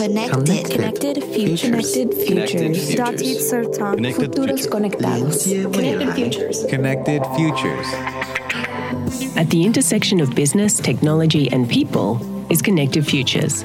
Connected. 0.00 0.64
Connected 0.70 1.22
futures. 1.22 1.92
Connected 1.92 2.14
futures. 2.14 2.94
Dați 2.94 3.36
Sertan. 3.48 3.94
Connected 3.94 4.34
Futuros 4.34 4.64
conectados. 4.64 5.46
Connected 5.72 6.12
futures. 6.14 6.58
Connected 6.70 7.22
Futures. 7.36 7.86
At 9.36 9.50
the 9.50 9.62
intersection 9.62 10.20
of 10.20 10.34
business, 10.34 10.80
technology, 10.80 11.52
and 11.52 11.68
people 11.68 12.16
is 12.48 12.62
Connected 12.62 13.04
Futures, 13.04 13.64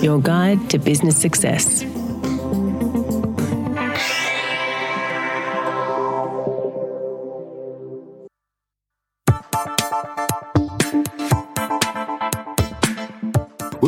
your 0.00 0.20
guide 0.20 0.60
to 0.68 0.78
business 0.78 1.20
success. 1.20 1.84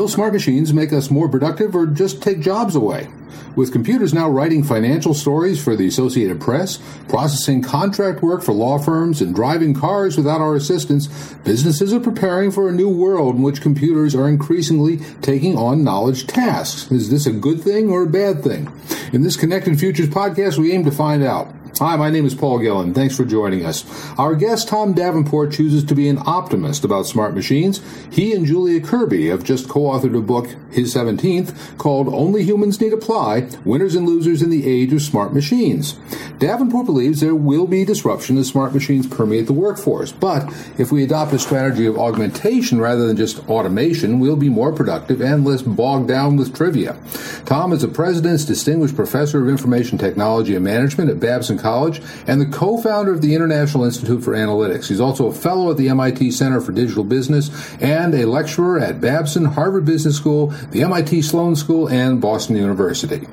Will 0.07 0.12
smart 0.12 0.34
machines 0.34 0.73
make 0.73 0.93
us 0.93 1.11
more 1.11 1.29
productive 1.29 1.75
or 1.75 1.85
just 1.85 2.22
take 2.22 2.39
jobs 2.39 2.76
away? 2.76 3.08
With 3.57 3.72
computers 3.72 4.14
now 4.14 4.30
writing 4.30 4.63
financial 4.63 5.14
stories 5.14 5.61
for 5.61 5.75
the 5.75 5.89
Associated 5.89 6.40
Press, 6.40 6.79
processing 7.08 7.61
contract 7.61 8.22
work 8.22 8.44
for 8.44 8.53
law 8.53 8.79
firms, 8.79 9.21
and 9.21 9.35
driving 9.35 9.75
cars 9.75 10.16
without 10.16 10.40
our 10.40 10.54
assistance, 10.54 11.08
businesses 11.43 11.93
are 11.93 11.99
preparing 11.99 12.53
for 12.53 12.68
a 12.68 12.72
new 12.72 12.89
world 12.89 13.35
in 13.35 13.43
which 13.43 13.61
computers 13.61 14.14
are 14.14 14.29
increasingly 14.29 14.99
taking 15.22 15.58
on 15.58 15.82
knowledge 15.82 16.29
tasks. 16.29 16.88
Is 16.93 17.11
this 17.11 17.27
a 17.27 17.32
good 17.32 17.61
thing 17.61 17.91
or 17.91 18.04
a 18.04 18.08
bad 18.08 18.44
thing? 18.44 18.72
In 19.13 19.22
this 19.22 19.36
Connected 19.36 19.80
Futures 19.80 20.08
podcast, 20.08 20.57
we 20.57 20.71
aim 20.71 20.85
to 20.85 20.93
find 20.93 21.25
out. 21.25 21.52
Hi, 21.79 21.94
my 21.96 22.08
name 22.08 22.25
is 22.25 22.35
Paul 22.35 22.61
Gillen. 22.61 22.94
Thanks 22.94 23.14
for 23.14 23.26
joining 23.26 23.66
us. 23.66 23.85
Our 24.18 24.35
guest, 24.35 24.68
Tom 24.68 24.94
Davenport, 24.94 25.53
chooses 25.53 25.85
to 25.85 25.94
be 25.94 26.08
an 26.08 26.16
optimist 26.25 26.85
about 26.85 27.04
smart 27.04 27.35
machines. 27.35 27.82
He 28.11 28.32
and 28.32 28.46
Julia 28.46 28.80
Kirby 28.80 29.29
have 29.29 29.44
just 29.44 29.68
co 29.68 29.80
authored 29.80 30.16
a 30.16 30.22
book, 30.22 30.49
his 30.71 30.94
17th, 30.94 31.76
called 31.76 32.08
Only 32.08 32.44
Humans 32.44 32.80
Need 32.80 32.94
Apply 32.94 33.50
Winners 33.66 33.94
and 33.94 34.06
Losers 34.06 34.41
in 34.41 34.48
the 34.48 34.66
Age 34.66 34.94
of 34.94 35.02
Smart 35.02 35.34
Machines. 35.34 35.98
Davenport 36.38 36.86
believes 36.86 37.20
there 37.20 37.34
will 37.34 37.66
be 37.66 37.84
disruption 37.84 38.38
as 38.38 38.48
smart 38.48 38.72
machines 38.72 39.06
permeate 39.06 39.47
the 39.47 39.52
workforce, 39.52 40.12
but 40.12 40.50
if 40.78 40.91
we 40.91 41.04
adopt 41.04 41.34
a 41.34 41.38
strategy 41.38 41.84
of 41.84 41.98
augmentation 41.98 42.80
rather 42.80 43.06
than 43.06 43.19
just 43.19 43.47
automation, 43.50 44.19
we'll 44.19 44.36
be 44.36 44.48
more 44.48 44.72
productive 44.72 45.20
and 45.20 45.44
less 45.44 45.60
bogged 45.60 46.08
down 46.08 46.36
with 46.36 46.54
trivia. 46.54 46.97
Tom 47.44 47.72
is 47.74 47.84
a 47.84 47.88
President's 47.88 48.47
Distinguished 48.47 48.97
Professor 48.97 49.42
of 49.42 49.48
Information 49.50 49.98
Technology 49.98 50.54
and 50.54 50.64
Management 50.64 51.10
at 51.10 51.20
Babson 51.20 51.58
College 51.67 52.00
and 52.28 52.41
the 52.41 52.47
co-founder 52.47 53.12
of 53.12 53.22
the 53.22 53.34
International 53.34 53.83
Institute 53.83 54.22
for 54.22 54.34
Analytics. 54.34 54.86
He's 54.86 55.00
also 55.00 55.27
a 55.27 55.33
fellow 55.33 55.72
at 55.72 55.77
the 55.77 55.89
MIT 55.89 56.31
Center 56.31 56.61
for 56.61 56.70
Digital 56.70 57.03
Business 57.03 57.50
and 57.81 58.14
a 58.14 58.25
lecturer 58.25 58.78
at 58.78 59.00
Babson, 59.00 59.47
Harvard 59.47 59.84
Business 59.84 60.17
School, 60.17 60.55
the 60.70 60.84
MIT 60.84 61.22
Sloan 61.22 61.56
School, 61.56 61.89
and 61.89 62.20
Boston 62.20 62.55
University. 62.55 63.27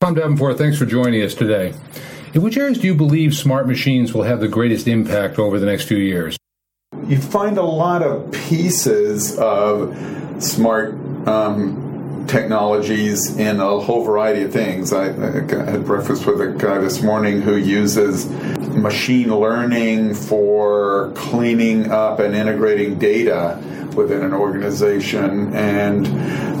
Tom 0.00 0.12
Davenport, 0.14 0.58
thanks 0.58 0.76
for 0.76 0.84
joining 0.84 1.22
us 1.22 1.34
today. 1.34 1.72
In 2.34 2.42
which 2.42 2.58
areas 2.58 2.78
do 2.78 2.86
you 2.86 2.94
believe 2.94 3.34
smart 3.34 3.66
machines 3.66 4.12
will 4.12 4.24
have 4.24 4.40
the 4.40 4.48
greatest 4.48 4.86
impact 4.86 5.38
over 5.38 5.58
the 5.58 5.64
next 5.64 5.84
few 5.84 5.96
years? 5.96 6.36
You 7.06 7.18
find 7.18 7.56
a 7.56 7.62
lot 7.62 8.02
of 8.02 8.30
pieces 8.32 9.38
of 9.38 9.96
smart 10.42 10.92
um, 11.26 11.89
technologies 12.30 13.36
in 13.36 13.60
a 13.60 13.80
whole 13.80 14.04
variety 14.04 14.42
of 14.42 14.52
things. 14.52 14.92
I, 14.92 15.06
I, 15.06 15.70
had 15.70 15.84
breakfast 15.84 16.26
with 16.26 16.40
a 16.40 16.52
guy 16.56 16.78
this 16.78 17.02
morning 17.02 17.42
who 17.42 17.56
uses 17.56 18.28
machine 18.70 19.34
learning 19.34 20.14
for 20.14 21.12
cleaning 21.16 21.90
up 21.90 22.20
and 22.20 22.34
integrating 22.34 22.98
data 22.98 23.60
within 23.96 24.22
an 24.22 24.32
organization. 24.32 25.52
And 25.54 26.06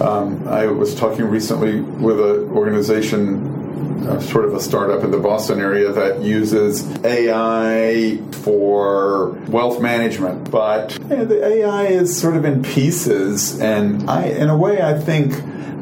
um, 0.02 0.48
I 0.48 0.66
was 0.66 0.94
talking 0.94 1.24
recently 1.26 1.80
with 1.80 2.18
an 2.18 2.50
organization 2.50 3.60
uh, 4.08 4.18
sort 4.18 4.46
of 4.46 4.54
a 4.54 4.60
startup 4.60 5.04
in 5.04 5.10
the 5.10 5.18
Boston 5.18 5.60
area 5.60 5.92
that 5.92 6.20
uses 6.20 6.88
AI 7.04 8.18
for 8.32 9.32
wealth 9.48 9.80
management. 9.80 10.50
But 10.50 10.98
yeah, 11.08 11.24
the 11.24 11.44
AI 11.44 11.86
is 11.86 12.18
sort 12.18 12.36
of 12.36 12.44
in 12.44 12.62
pieces, 12.62 13.60
and 13.60 14.08
I, 14.10 14.24
in 14.24 14.48
a 14.48 14.56
way, 14.56 14.80
I 14.80 14.98
think 14.98 15.34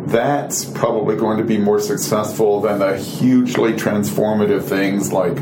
that's 0.09 0.65
probably 0.65 1.17
going 1.17 1.39
to 1.39 1.45
be 1.45 1.59
more 1.59 1.81
successful 1.81 2.61
than 2.61 2.79
the 2.79 2.97
hugely 2.97 3.73
transformative 3.73 4.65
things 4.65 5.13
like 5.13 5.39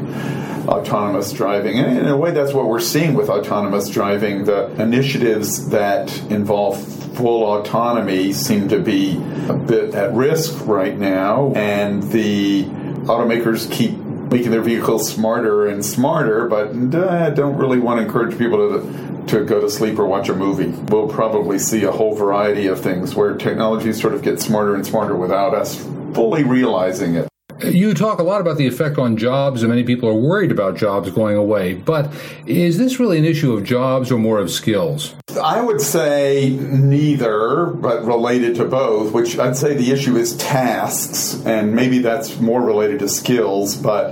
autonomous 0.67 1.33
driving. 1.33 1.79
And 1.79 1.99
in 1.99 2.09
a 2.09 2.17
way, 2.17 2.33
that's 2.33 2.53
what 2.53 2.67
we're 2.67 2.81
seeing 2.81 3.15
with 3.15 3.29
autonomous 3.29 3.89
driving. 3.89 4.45
The 4.45 4.71
initiatives 4.81 5.69
that 5.71 6.17
involve 6.31 6.83
full 7.17 7.45
autonomy 7.45 8.33
seem 8.33 8.69
to 8.69 8.79
be 8.79 9.17
a 9.49 9.55
bit 9.55 9.95
at 9.95 10.13
risk 10.13 10.67
right 10.67 10.97
now, 10.99 11.53
and 11.55 12.03
the 12.03 12.65
automakers 12.65 13.71
keep 13.71 13.97
making 14.31 14.51
their 14.51 14.63
vehicles 14.63 15.09
smarter 15.09 15.67
and 15.69 15.85
smarter, 15.85 16.49
but 16.49 16.71
uh, 16.95 17.31
don't 17.31 17.57
really 17.57 17.79
want 17.79 18.01
to 18.01 18.05
encourage 18.05 18.37
people 18.37 18.59
to 18.59 19.06
to 19.29 19.45
go 19.45 19.61
to 19.61 19.71
sleep 19.71 19.99
or 19.99 20.07
watch 20.07 20.29
a 20.29 20.35
movie. 20.35 20.69
We'll 20.91 21.09
probably 21.09 21.59
see 21.59 21.85
a 21.85 21.93
whole 21.93 22.15
variety 22.15 22.67
of 22.67 22.81
things 22.81 23.15
where 23.15 23.35
technology 23.35 23.93
sort 23.93 24.15
of 24.15 24.23
gets 24.23 24.45
smarter 24.45 24.75
and 24.75 24.87
smarter 24.87 25.17
without 25.17 25.55
us 25.55 25.77
fully 26.15 26.45
realizing 26.45 27.15
it. 27.15 27.29
You 27.65 27.95
talk 27.95 28.19
a 28.19 28.23
lot 28.23 28.43
about 28.43 28.59
the 28.59 28.67
effect 28.67 28.99
on 28.99 29.17
jobs, 29.17 29.63
and 29.63 29.71
many 29.71 29.83
people 29.83 30.11
are 30.11 30.15
worried 30.15 30.51
about 30.51 30.77
jobs 30.77 31.11
going 31.11 31.37
away. 31.37 31.73
But 31.73 32.13
is 32.47 32.77
this 32.77 33.01
really 33.01 33.19
an 33.19 33.25
issue 33.25 33.55
of 33.55 33.65
jobs 33.65 34.13
or 34.13 34.19
more 34.19 34.39
of 34.39 34.51
skills? 34.51 35.15
I 35.43 35.63
would 35.63 35.81
say 35.81 36.51
neither, 36.51 37.67
but 37.67 38.05
related 38.05 38.57
to 38.57 38.67
both, 38.67 39.13
which 39.13 39.39
I'd 39.39 39.57
say 39.57 39.75
the 39.75 39.91
issue 39.91 40.17
is 40.17 40.37
tasks, 40.37 41.43
and 41.47 41.75
maybe 41.75 42.01
that's 42.01 42.39
more 42.39 42.63
related 42.63 42.99
to 42.99 43.09
skills. 43.09 43.75
But 43.75 44.11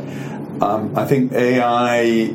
um, 0.62 0.96
I 0.96 1.04
think 1.04 1.32
AI 1.32 2.34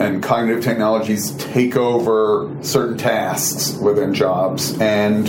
and 0.00 0.22
cognitive 0.22 0.64
technologies 0.64 1.32
take 1.36 1.76
over 1.76 2.50
certain 2.62 2.96
tasks 2.96 3.76
within 3.76 4.14
jobs. 4.14 4.76
And 4.80 5.26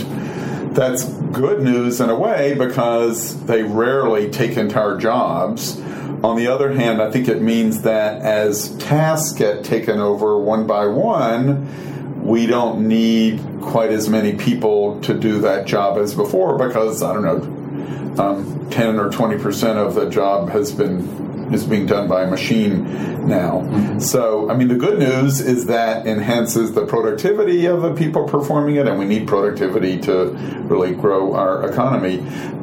that's 0.74 1.04
good 1.04 1.62
news 1.62 2.00
in 2.00 2.08
a 2.08 2.18
way 2.18 2.54
because 2.54 3.44
they 3.44 3.62
rarely 3.62 4.30
take 4.30 4.56
entire 4.56 4.96
jobs. 4.96 5.78
On 6.24 6.36
the 6.36 6.46
other 6.46 6.72
hand, 6.72 7.02
I 7.02 7.10
think 7.10 7.28
it 7.28 7.42
means 7.42 7.82
that 7.82 8.22
as 8.22 8.74
tasks 8.78 9.36
get 9.38 9.62
taken 9.62 10.00
over 10.00 10.38
one 10.38 10.66
by 10.66 10.86
one, 10.86 12.24
we 12.24 12.46
don't 12.46 12.88
need 12.88 13.44
quite 13.60 13.90
as 13.90 14.08
many 14.08 14.34
people 14.36 15.00
to 15.02 15.12
do 15.12 15.40
that 15.40 15.66
job 15.66 15.98
as 15.98 16.14
before 16.14 16.56
because, 16.56 17.02
I 17.02 17.12
don't 17.12 17.24
know, 17.24 18.22
um, 18.24 18.70
10 18.70 18.98
or 18.98 19.10
20% 19.10 19.76
of 19.76 19.94
the 19.94 20.08
job 20.08 20.48
has 20.50 20.72
been 20.72 21.31
is 21.52 21.64
being 21.64 21.86
done 21.86 22.08
by 22.08 22.22
a 22.22 22.26
machine 22.30 22.84
now. 23.26 23.60
Mm-hmm. 23.60 23.98
So, 24.00 24.50
I 24.50 24.56
mean, 24.56 24.68
the 24.68 24.76
good 24.76 24.98
news 24.98 25.40
is 25.40 25.66
that 25.66 26.06
enhances 26.06 26.72
the 26.72 26.86
productivity 26.86 27.66
of 27.66 27.82
the 27.82 27.94
people 27.94 28.28
performing 28.28 28.76
it, 28.76 28.86
and 28.86 28.98
we 28.98 29.04
need 29.04 29.28
productivity 29.28 29.98
to 30.00 30.30
really 30.64 30.94
grow 30.94 31.34
our 31.34 31.68
economy. 31.68 32.18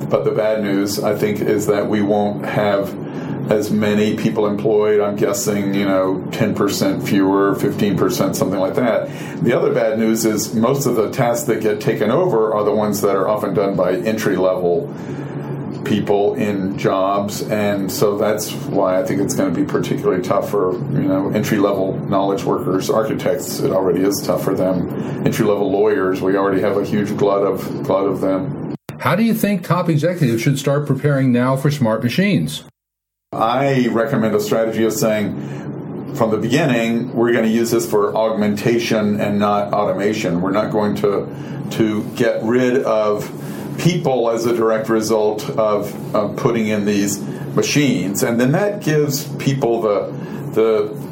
But 0.10 0.24
the 0.24 0.32
bad 0.32 0.64
news, 0.64 1.02
I 1.04 1.16
think, 1.18 1.42
is 1.42 1.68
that 1.68 1.88
we 1.88 2.02
won't 2.02 2.46
have 2.46 2.94
as 3.52 3.72
many 3.72 4.16
people 4.16 4.46
employed. 4.46 5.00
I'm 5.00 5.16
guessing, 5.16 5.74
you 5.74 5.86
know, 5.86 6.24
10% 6.30 7.08
fewer, 7.08 7.56
15%, 7.56 8.36
something 8.36 8.60
like 8.60 8.76
that. 8.76 9.10
The 9.44 9.54
other 9.54 9.74
bad 9.74 9.98
news 9.98 10.26
is 10.26 10.54
most 10.54 10.86
of 10.86 10.96
the 10.96 11.10
tasks 11.10 11.48
that 11.48 11.62
get 11.62 11.82
taken 11.82 12.12
over 12.12 12.54
are 12.54 12.64
the 12.64 12.74
ones 12.74 13.02
that 13.02 13.16
are 13.16 13.28
often 13.28 13.54
done 13.56 13.76
by 13.76 13.96
entry 13.96 14.36
level 14.36 14.94
people 15.90 16.36
in 16.36 16.78
jobs, 16.78 17.42
and 17.42 17.92
so 17.92 18.18
that's 18.18 18.54
why 18.54 19.02
I 19.02 19.04
think 19.04 19.20
it's 19.20 19.34
going 19.34 19.54
to 19.54 19.60
be 19.60 19.66
particularly 19.66 20.22
tough 20.22 20.50
for 20.50 20.74
you 20.74 21.08
know 21.08 21.32
entry 21.32 21.58
level 21.58 21.98
knowledge 22.06 22.44
workers, 22.44 22.90
architects. 22.90 23.60
It 23.60 23.72
already 23.72 24.02
is 24.02 24.22
tough 24.22 24.44
for 24.44 24.54
them. 24.54 24.90
Entry 25.26 25.46
level 25.46 25.72
lawyers, 25.72 26.22
we 26.22 26.38
already 26.38 26.62
have 26.62 26.78
a 26.78 26.86
huge 26.86 27.18
glut 27.18 27.44
of 27.44 27.84
glut 27.84 28.06
of 28.06 28.22
them. 28.22 28.76
How 29.00 29.16
do 29.16 29.24
you 29.24 29.34
think 29.34 29.64
top 29.64 29.90
executives 29.90 30.42
should 30.42 30.60
start 30.60 30.86
preparing 30.86 31.32
now 31.32 31.58
for 31.58 31.72
smart 31.72 32.04
machines? 32.04 32.64
I 33.32 33.88
recommend 33.88 34.36
a 34.36 34.40
strategy 34.40 34.86
of 34.86 34.94
saying. 34.94 35.58
From 36.16 36.32
the 36.32 36.38
beginning, 36.38 37.14
we're 37.14 37.32
going 37.32 37.46
to 37.46 37.52
use 37.52 37.70
this 37.70 37.88
for 37.88 38.16
augmentation 38.16 39.22
and 39.22 39.38
not 39.38 39.72
automation. 39.74 40.42
We're 40.42 40.52
not 40.52 40.72
going 40.72 40.96
to 40.96 41.30
to 41.72 42.04
get 42.16 42.44
rid 42.44 42.84
of 42.84 43.39
people 43.80 44.30
as 44.30 44.46
a 44.46 44.56
direct 44.56 44.90
result 44.90 45.50
of, 45.52 46.16
of 46.16 46.36
putting 46.38 46.68
in 46.68 46.86
these 46.86 47.20
machines, 47.56 48.24
and 48.24 48.40
then 48.40 48.52
that 48.52 48.82
gives 48.82 49.28
people 49.38 49.82
the 49.82 50.30
the 50.54 51.10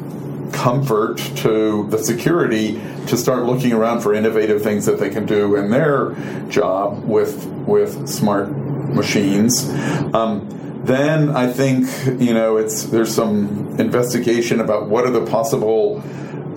comfort 0.52 1.18
to 1.36 1.86
the 1.90 1.98
security 1.98 2.80
to 3.06 3.16
start 3.16 3.44
looking 3.44 3.72
around 3.72 4.00
for 4.00 4.14
innovative 4.14 4.62
things 4.62 4.86
that 4.86 4.98
they 4.98 5.10
can 5.10 5.26
do 5.26 5.56
in 5.56 5.70
their 5.70 6.14
job 6.48 7.04
with 7.04 7.46
with 7.66 8.08
smart 8.08 8.50
machines. 8.50 9.68
Um, 10.14 10.48
then 10.84 11.30
I 11.30 11.52
think 11.52 11.86
you 12.20 12.34
know 12.34 12.56
it's 12.56 12.84
there's 12.84 13.14
some 13.14 13.76
investigation 13.78 14.60
about 14.60 14.88
what 14.88 15.04
are 15.04 15.10
the 15.10 15.26
possible 15.26 16.02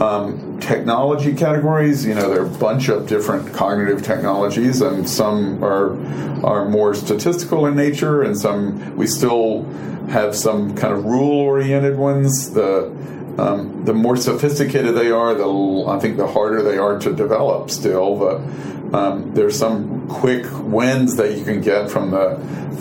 um, 0.01 0.59
technology 0.59 1.33
categories. 1.35 2.05
You 2.05 2.15
know, 2.15 2.29
there 2.29 2.41
are 2.41 2.45
a 2.45 2.59
bunch 2.59 2.89
of 2.89 3.07
different 3.07 3.53
cognitive 3.53 4.01
technologies, 4.01 4.81
and 4.81 5.07
some 5.07 5.63
are 5.63 5.91
are 6.43 6.67
more 6.67 6.95
statistical 6.95 7.67
in 7.67 7.75
nature, 7.75 8.23
and 8.23 8.37
some 8.37 8.95
we 8.97 9.05
still 9.05 9.63
have 10.09 10.35
some 10.35 10.75
kind 10.75 10.93
of 10.93 11.05
rule 11.05 11.39
oriented 11.39 11.97
ones. 11.97 12.51
The 12.51 12.87
um, 13.37 13.85
the 13.85 13.93
more 13.93 14.17
sophisticated 14.17 14.95
they 14.95 15.11
are, 15.11 15.33
the 15.35 15.85
I 15.87 15.99
think 15.99 16.17
the 16.17 16.27
harder 16.27 16.63
they 16.63 16.77
are 16.77 16.97
to 16.99 17.13
develop. 17.13 17.69
Still, 17.69 18.41
um, 18.93 19.33
there's 19.35 19.57
some 19.57 20.07
quick 20.07 20.45
wins 20.63 21.15
that 21.17 21.37
you 21.37 21.45
can 21.45 21.61
get 21.61 21.89
from 21.91 22.11
the 22.11 22.39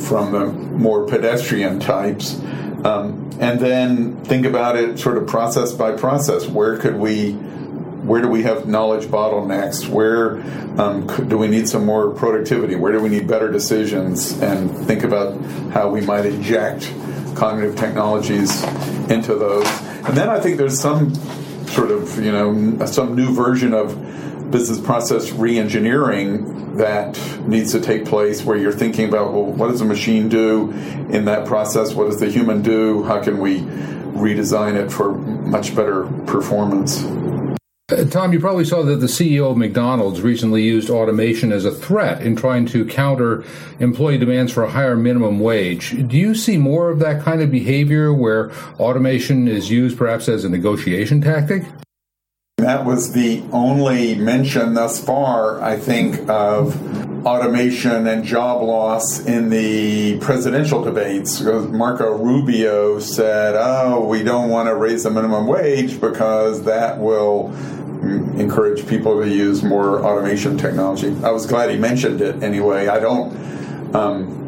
from 0.09 0.33
the 0.33 0.47
more 0.47 1.07
pedestrian 1.07 1.79
types. 1.81 2.41
Um, 2.85 3.31
and 3.39 3.61
then 3.61 4.17
think 4.25 4.47
about 4.47 4.77
it 4.77 4.99
sort 4.99 5.19
of 5.19 5.27
process 5.27 5.73
by 5.73 5.93
process. 5.93 6.47
Where 6.47 6.79
could 6.79 6.97
we, 6.97 7.33
where 7.33 8.23
do 8.23 8.29
we 8.29 8.43
have 8.43 8.67
knowledge 8.67 9.07
bottlenecks? 9.07 9.89
Where 9.89 10.41
um, 10.81 11.07
could, 11.07 11.29
do 11.29 11.37
we 11.37 11.49
need 11.49 11.69
some 11.69 11.85
more 11.85 12.11
productivity? 12.11 12.77
Where 12.77 12.93
do 12.93 13.01
we 13.01 13.09
need 13.09 13.27
better 13.29 13.51
decisions? 13.51 14.41
And 14.41 14.71
think 14.87 15.05
about 15.05 15.41
how 15.73 15.91
we 15.91 16.01
might 16.01 16.27
inject 16.27 16.93
cognitive 17.35 17.77
technologies 17.77 18.63
into 19.11 19.35
those. 19.35 19.67
And 20.07 20.17
then 20.17 20.29
I 20.29 20.41
think 20.41 20.57
there's 20.57 20.81
some 20.81 21.15
sort 21.67 21.91
of, 21.91 22.19
you 22.19 22.33
know, 22.33 22.85
some 22.87 23.15
new 23.15 23.35
version 23.35 23.75
of 23.75 23.95
business 24.51 24.81
process 24.81 25.31
reengineering 25.31 26.77
that 26.77 27.19
needs 27.47 27.73
to 27.73 27.81
take 27.81 28.05
place 28.05 28.45
where 28.45 28.57
you're 28.57 28.73
thinking 28.73 29.09
about 29.09 29.33
well 29.33 29.45
what 29.45 29.69
does 29.69 29.81
the 29.81 29.85
machine 29.85 30.29
do 30.29 30.71
in 31.11 31.25
that 31.25 31.47
process 31.47 31.95
what 31.95 32.05
does 32.07 32.21
the 32.21 32.31
human 32.31 32.63
do 32.63 33.03
how 33.05 33.23
can 33.23 33.39
we 33.39 33.61
redesign 33.61 34.75
it 34.75 34.91
for 34.91 35.13
much 35.13 35.75
better 35.75 36.05
performance 36.27 37.05
uh, 37.91 38.05
Tom, 38.05 38.33
you 38.33 38.39
probably 38.39 38.65
saw 38.65 38.83
that 38.83 38.97
the 38.97 39.07
CEO 39.07 39.51
of 39.51 39.57
McDonald's 39.57 40.21
recently 40.21 40.63
used 40.63 40.91
automation 40.91 41.51
as 41.51 41.65
a 41.65 41.73
threat 41.73 42.23
in 42.23 42.37
trying 42.37 42.65
to 42.67 42.85
counter 42.85 43.45
employee 43.81 44.17
demands 44.17 44.53
for 44.53 44.63
a 44.63 44.71
higher 44.71 44.97
minimum 44.97 45.41
wage. 45.41 45.91
Do 46.07 46.17
you 46.17 46.37
see 46.37 46.57
more 46.57 46.91
of 46.91 47.01
that 47.01 47.23
kind 47.23 47.43
of 47.43 47.51
behavior 47.51 48.15
where 48.15 48.53
automation 48.79 49.49
is 49.49 49.71
used 49.71 49.99
perhaps 49.99 50.29
as 50.29 50.45
a 50.45 50.49
negotiation 50.49 51.21
tactic? 51.21 51.65
That 52.71 52.85
was 52.85 53.11
the 53.11 53.43
only 53.51 54.15
mention 54.15 54.75
thus 54.75 55.05
far, 55.05 55.61
I 55.61 55.77
think, 55.77 56.29
of 56.29 57.27
automation 57.27 58.07
and 58.07 58.23
job 58.23 58.63
loss 58.63 59.27
in 59.27 59.51
the 59.51 60.21
presidential 60.21 60.81
debates. 60.81 61.41
Marco 61.41 62.17
Rubio 62.17 63.01
said, 63.01 63.57
Oh, 63.59 64.07
we 64.07 64.23
don't 64.23 64.51
want 64.51 64.69
to 64.69 64.77
raise 64.77 65.03
the 65.03 65.11
minimum 65.11 65.49
wage 65.49 66.01
because 66.01 66.63
that 66.63 67.01
will 67.01 67.49
encourage 68.39 68.87
people 68.87 69.21
to 69.21 69.29
use 69.29 69.65
more 69.65 70.05
automation 70.05 70.57
technology. 70.57 71.09
I 71.25 71.33
was 71.33 71.47
glad 71.47 71.71
he 71.71 71.77
mentioned 71.77 72.21
it 72.21 72.41
anyway. 72.41 72.87
I 72.87 73.01
don't. 73.01 73.97
Um, 73.97 74.40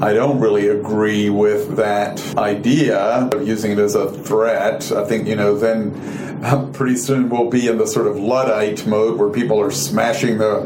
I 0.00 0.12
don't 0.12 0.38
really 0.38 0.68
agree 0.68 1.28
with 1.28 1.76
that 1.76 2.36
idea 2.36 2.98
of 2.98 3.46
using 3.46 3.72
it 3.72 3.78
as 3.78 3.96
a 3.96 4.10
threat. 4.10 4.92
I 4.92 5.04
think, 5.04 5.26
you 5.26 5.34
know, 5.34 5.58
then 5.58 6.72
pretty 6.72 6.96
soon 6.96 7.28
we'll 7.28 7.50
be 7.50 7.66
in 7.66 7.78
the 7.78 7.86
sort 7.86 8.06
of 8.06 8.16
Luddite 8.16 8.86
mode 8.86 9.18
where 9.18 9.28
people 9.28 9.60
are 9.60 9.72
smashing 9.72 10.38
the 10.38 10.62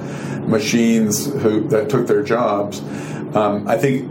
machines 0.46 1.26
who 1.26 1.67
that 1.69 1.88
took 1.88 2.06
their 2.06 2.23
jobs. 2.23 2.81
Um, 3.34 3.67
I 3.67 3.79
think 3.79 4.11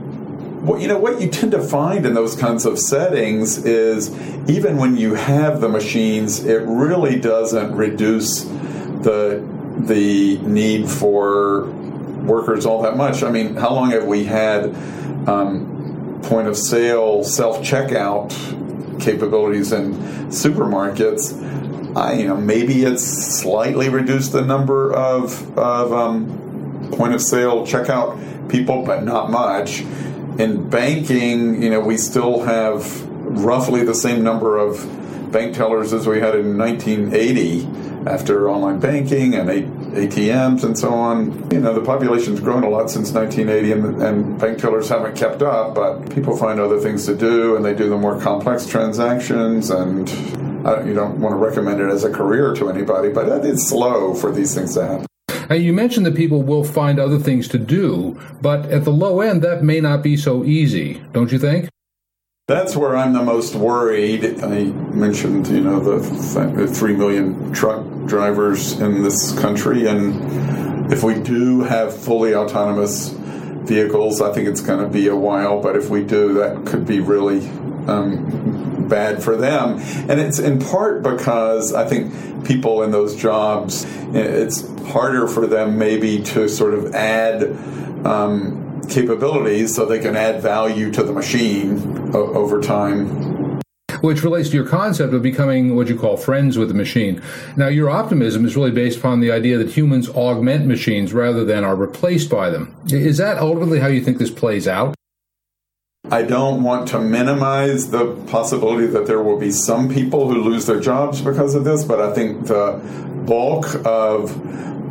what 0.62 0.82
you 0.82 0.88
know 0.88 0.98
what 0.98 1.22
you 1.22 1.30
tend 1.30 1.52
to 1.52 1.62
find 1.62 2.06
in 2.06 2.14
those 2.14 2.36
kinds 2.36 2.66
of 2.66 2.80
settings 2.80 3.64
is 3.66 4.10
even 4.50 4.78
when 4.78 4.98
you 4.98 5.14
have 5.14 5.62
the 5.62 5.70
machines, 5.70 6.44
it 6.46 6.64
really 6.64 7.20
doesn't 7.20 7.76
reduce 7.76 8.44
the 8.44 9.48
the 9.80 10.38
need 10.40 10.90
for 10.90 11.66
workers 12.22 12.66
all 12.66 12.82
that 12.84 12.98
much. 12.98 13.24
I 13.24 13.32
mean, 13.32 13.56
how 13.56 13.74
long 13.74 13.92
have 13.92 14.06
we 14.06 14.26
had 14.26 14.76
um, 15.28 16.22
point 16.24 16.48
of 16.48 16.58
sale 16.58 17.24
self 17.24 17.62
checkout 17.62 18.30
capabilities 19.02 19.72
in 19.72 19.94
supermarkets? 20.30 21.38
I, 21.96 22.14
you 22.14 22.28
know, 22.28 22.38
maybe 22.38 22.84
it's 22.84 23.04
slightly 23.04 23.90
reduced 23.90 24.32
the 24.32 24.44
number 24.44 24.94
of 24.94 25.58
of 25.58 25.92
um, 25.92 26.92
point 26.94 27.14
of 27.14 27.22
sale 27.22 27.66
checkout 27.66 28.50
people, 28.50 28.84
but 28.86 29.04
not 29.04 29.32
much. 29.32 29.82
In 30.38 30.70
banking, 30.70 31.62
you 31.62 31.70
know, 31.70 31.82
we 31.82 31.98
still 31.98 32.42
have 32.44 33.02
roughly 33.04 33.84
the 33.84 33.96
same 33.96 34.24
number 34.24 34.58
of 34.58 35.32
bank 35.32 35.56
tellers 35.56 35.94
as 35.94 36.08
we 36.08 36.20
had 36.20 36.36
in 36.36 36.58
1980 36.58 38.10
after 38.10 38.50
online 38.50 38.80
banking 38.80 39.36
and 39.36 39.50
ATMs 39.92 40.64
and 40.64 40.78
so 40.78 40.90
on. 40.90 41.50
You 41.52 41.60
know, 41.60 41.74
the 41.74 41.82
population's 41.82 42.40
grown 42.40 42.64
a 42.64 42.70
lot 42.70 42.90
since 42.90 43.12
1980, 43.12 43.72
and, 43.72 44.02
and 44.02 44.40
bank 44.40 44.60
tellers 44.60 44.90
haven't 44.90 45.16
kept 45.16 45.42
up, 45.42 45.76
but 45.76 46.10
people 46.14 46.36
find 46.38 46.60
other 46.60 46.80
things 46.80 47.06
to 47.06 47.16
do, 47.16 47.56
and 47.56 47.64
they 47.64 47.74
do 47.74 47.90
the 47.90 47.98
more 47.98 48.20
complex 48.20 48.66
transactions, 48.66 49.70
and 49.70 50.10
I, 50.66 50.84
you 50.84 50.94
don't 50.94 51.20
want 51.20 51.34
to 51.34 51.38
recommend 51.38 51.82
it 51.82 51.90
as 51.90 52.04
a 52.04 52.12
career 52.12 52.54
to 52.56 52.70
anybody, 52.70 53.10
but 53.10 53.46
it's 53.46 53.68
slow 53.68 54.14
for 54.14 54.32
these 54.32 54.54
things 54.56 54.76
to 54.76 54.86
happen. 54.86 55.06
Now, 55.50 55.56
you 55.56 55.74
mentioned 55.74 56.06
that 56.06 56.16
people 56.16 56.42
will 56.42 56.64
find 56.64 56.98
other 56.98 57.20
things 57.20 57.50
to 57.50 57.58
do, 57.58 58.18
but 58.42 58.68
at 58.68 58.86
the 58.86 58.92
low 58.92 59.20
end, 59.20 59.42
that 59.42 59.64
may 59.64 59.82
not 59.82 60.02
be 60.02 60.16
so 60.16 60.46
easy, 60.46 61.04
don't 61.12 61.32
you 61.32 61.40
think? 61.40 61.68
That's 62.52 62.76
where 62.76 62.98
I'm 62.98 63.14
the 63.14 63.24
most 63.24 63.56
worried. 63.56 64.44
I 64.44 64.66
mentioned, 64.66 65.48
you 65.48 65.62
know, 65.62 65.80
the 65.80 66.68
three 66.68 66.94
million 66.94 67.54
truck 67.54 67.86
drivers 68.08 68.74
in 68.74 69.04
this 69.04 69.32
country, 69.40 69.88
and 69.88 70.92
if 70.92 71.02
we 71.02 71.14
do 71.14 71.62
have 71.62 71.96
fully 71.96 72.36
autonomous 72.36 73.08
vehicles, 73.08 74.20
I 74.20 74.34
think 74.34 74.50
it's 74.50 74.60
going 74.60 74.84
to 74.84 74.90
be 74.90 75.08
a 75.08 75.16
while. 75.16 75.62
But 75.62 75.78
if 75.78 75.90
we 75.90 76.04
do, 76.04 76.34
that 76.34 76.66
could 76.66 76.86
be 76.86 77.00
really 77.00 77.48
um, 77.88 78.86
bad 78.90 79.24
for 79.24 79.38
them. 79.38 79.80
And 80.10 80.20
it's 80.20 80.38
in 80.38 80.60
part 80.60 81.04
because 81.04 81.74
I 81.74 81.88
think 81.88 82.46
people 82.46 82.84
in 82.84 82.92
those 82.92 83.16
jobs, 83.16 83.86
it's 84.14 84.68
harder 84.88 85.26
for 85.30 85.48
them 85.48 85.78
maybe 85.78 86.22
to 86.24 86.50
sort 86.50 86.74
of 86.74 86.94
add. 86.94 87.44
Um, 88.06 88.61
capabilities 88.92 89.76
so 89.76 89.86
they 89.86 90.00
can 90.00 90.16
add 90.16 90.42
value 90.42 90.92
to 90.92 91.04
the 91.04 91.14
machine 91.14 92.12
o- 92.14 92.34
over 92.34 92.62
time. 92.62 93.60
Which 94.02 94.24
relates 94.24 94.50
to 94.50 94.56
your 94.56 94.68
concept 94.68 95.14
of 95.14 95.22
becoming 95.22 95.76
what 95.76 95.88
you 95.88 95.96
call 95.96 96.18
friends 96.18 96.58
with 96.58 96.70
the 96.70 96.74
machine. 96.74 97.22
Now, 97.56 97.68
your 97.68 97.90
optimism 97.90 98.46
is 98.46 98.56
really 98.56 98.72
based 98.72 98.98
upon 98.98 99.20
the 99.20 99.32
idea 99.32 99.58
that 99.60 99.70
humans 99.70 100.10
augment 100.10 100.66
machines 100.66 101.14
rather 101.14 101.46
than 101.46 101.64
are 101.64 101.76
replaced 101.76 102.30
by 102.30 102.50
them. 102.50 102.76
Is 102.88 103.18
that 103.18 103.38
ultimately 103.38 103.80
how 103.80 103.88
you 103.88 104.02
think 104.02 104.18
this 104.18 104.32
plays 104.32 104.68
out? 104.68 104.96
I 106.10 106.24
don't 106.24 106.64
want 106.64 106.88
to 106.90 107.00
minimize 107.00 107.92
the 107.92 108.16
possibility 108.28 108.88
that 108.88 109.06
there 109.06 109.22
will 109.22 109.38
be 109.38 109.52
some 109.52 109.88
people 109.88 110.28
who 110.30 110.42
lose 110.42 110.66
their 110.66 110.80
jobs 110.80 111.22
because 111.22 111.54
of 111.54 111.64
this, 111.64 111.84
but 111.84 112.02
I 112.02 112.12
think 112.12 112.48
the 112.48 112.82
bulk 113.26 113.86
of 113.86 114.36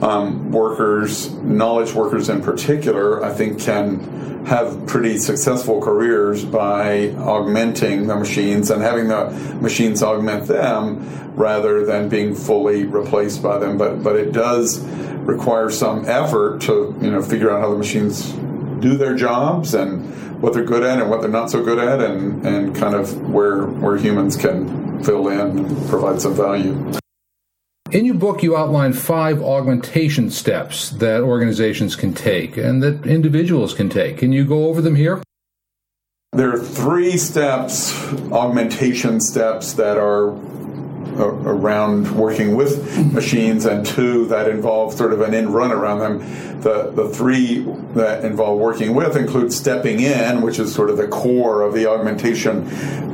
um, 0.02 0.50
workers, 0.50 1.30
knowledge 1.34 1.92
workers 1.92 2.28
in 2.28 2.42
particular, 2.42 3.24
I 3.24 3.32
think 3.32 3.60
can 3.60 4.44
have 4.46 4.86
pretty 4.86 5.18
successful 5.18 5.80
careers 5.80 6.44
by 6.44 7.10
augmenting 7.16 8.06
the 8.06 8.16
machines 8.16 8.70
and 8.70 8.80
having 8.80 9.08
the 9.08 9.30
machines 9.60 10.02
augment 10.02 10.46
them 10.46 11.36
rather 11.36 11.84
than 11.84 12.08
being 12.08 12.34
fully 12.34 12.84
replaced 12.84 13.42
by 13.42 13.58
them. 13.58 13.76
But 13.76 14.02
but 14.02 14.16
it 14.16 14.32
does 14.32 14.80
require 14.80 15.70
some 15.70 16.08
effort 16.08 16.62
to 16.62 16.96
you 17.00 17.10
know 17.10 17.22
figure 17.22 17.50
out 17.50 17.60
how 17.60 17.70
the 17.70 17.78
machines 17.78 18.32
do 18.80 18.96
their 18.96 19.14
jobs 19.14 19.74
and 19.74 20.40
what 20.40 20.54
they're 20.54 20.64
good 20.64 20.82
at 20.82 20.98
and 20.98 21.10
what 21.10 21.20
they're 21.20 21.30
not 21.30 21.50
so 21.50 21.62
good 21.62 21.78
at 21.78 22.00
and, 22.00 22.46
and 22.46 22.74
kind 22.74 22.94
of 22.94 23.30
where 23.30 23.66
where 23.66 23.98
humans 23.98 24.36
can 24.36 25.04
fill 25.04 25.28
in 25.28 25.58
and 25.58 25.88
provide 25.88 26.20
some 26.20 26.34
value. 26.34 26.92
In 27.92 28.04
your 28.04 28.14
book, 28.14 28.44
you 28.44 28.56
outline 28.56 28.92
five 28.92 29.42
augmentation 29.42 30.30
steps 30.30 30.90
that 30.90 31.22
organizations 31.22 31.96
can 31.96 32.14
take 32.14 32.56
and 32.56 32.80
that 32.84 33.04
individuals 33.04 33.74
can 33.74 33.88
take. 33.88 34.18
Can 34.18 34.30
you 34.30 34.44
go 34.44 34.66
over 34.66 34.80
them 34.80 34.94
here? 34.94 35.20
There 36.32 36.52
are 36.52 36.58
three 36.58 37.16
steps, 37.16 37.92
augmentation 38.30 39.20
steps, 39.20 39.72
that 39.72 39.96
are 39.96 40.30
uh, 40.30 41.26
around 41.42 42.16
working 42.16 42.54
with 42.54 42.96
machines, 43.12 43.66
and 43.66 43.84
two 43.84 44.26
that 44.26 44.48
involve 44.48 44.94
sort 44.94 45.12
of 45.12 45.20
an 45.22 45.34
in 45.34 45.50
run 45.50 45.72
around 45.72 45.98
them. 45.98 46.60
The, 46.60 46.92
the 46.92 47.08
three 47.08 47.62
that 47.94 48.24
involve 48.24 48.60
working 48.60 48.94
with 48.94 49.16
include 49.16 49.52
stepping 49.52 49.98
in, 49.98 50.42
which 50.42 50.60
is 50.60 50.72
sort 50.72 50.90
of 50.90 50.96
the 50.96 51.08
core 51.08 51.62
of 51.62 51.74
the 51.74 51.86
augmentation 51.86 52.68